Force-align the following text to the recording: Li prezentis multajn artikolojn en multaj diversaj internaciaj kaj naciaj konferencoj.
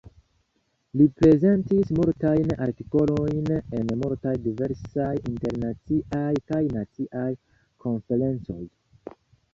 Li 1.01 1.05
prezentis 1.17 1.91
multajn 1.99 2.53
artikolojn 2.67 3.53
en 3.81 3.93
multaj 4.05 4.33
diversaj 4.47 5.13
internaciaj 5.35 6.33
kaj 6.53 6.63
naciaj 6.79 7.29
konferencoj. 7.87 8.63